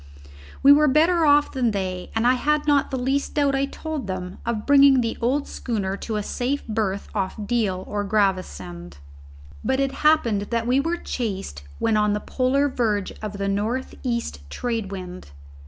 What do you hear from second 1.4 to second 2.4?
than they, and I